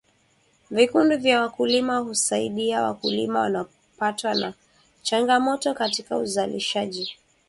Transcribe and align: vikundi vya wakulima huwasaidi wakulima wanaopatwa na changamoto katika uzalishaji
vikundi 0.71 1.15
vya 1.17 1.41
wakulima 1.41 1.97
huwasaidi 1.97 2.73
wakulima 2.75 3.39
wanaopatwa 3.39 4.33
na 4.33 4.53
changamoto 5.01 5.73
katika 5.73 6.17
uzalishaji 6.17 7.13